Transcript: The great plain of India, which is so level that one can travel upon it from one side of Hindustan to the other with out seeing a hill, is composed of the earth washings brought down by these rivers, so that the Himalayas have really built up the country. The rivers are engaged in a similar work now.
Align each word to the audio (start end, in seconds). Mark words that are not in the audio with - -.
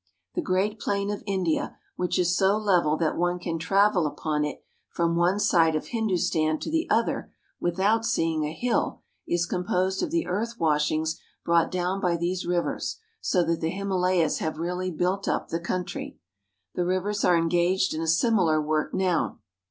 The 0.33 0.41
great 0.41 0.79
plain 0.79 1.11
of 1.11 1.21
India, 1.27 1.77
which 1.95 2.17
is 2.17 2.35
so 2.35 2.57
level 2.57 2.97
that 2.97 3.17
one 3.19 3.37
can 3.37 3.59
travel 3.59 4.07
upon 4.07 4.43
it 4.43 4.63
from 4.89 5.15
one 5.15 5.39
side 5.39 5.75
of 5.75 5.89
Hindustan 5.89 6.57
to 6.61 6.71
the 6.71 6.89
other 6.89 7.31
with 7.59 7.79
out 7.79 8.03
seeing 8.03 8.43
a 8.43 8.51
hill, 8.51 9.03
is 9.27 9.45
composed 9.45 10.01
of 10.01 10.09
the 10.09 10.25
earth 10.25 10.55
washings 10.59 11.19
brought 11.45 11.69
down 11.69 12.01
by 12.01 12.17
these 12.17 12.47
rivers, 12.47 12.97
so 13.19 13.43
that 13.43 13.61
the 13.61 13.69
Himalayas 13.69 14.39
have 14.39 14.57
really 14.57 14.89
built 14.89 15.27
up 15.27 15.49
the 15.49 15.59
country. 15.59 16.17
The 16.73 16.83
rivers 16.83 17.23
are 17.23 17.37
engaged 17.37 17.93
in 17.93 18.01
a 18.01 18.07
similar 18.07 18.59
work 18.59 18.95
now. 18.95 19.37